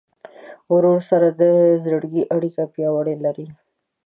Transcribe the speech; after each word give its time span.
ورور 0.73 0.99
سره 1.09 1.27
د 1.41 1.43
زړګي 1.83 2.23
اړیکه 2.35 2.63
پیاوړې 2.73 3.15
لرې. 3.25 3.47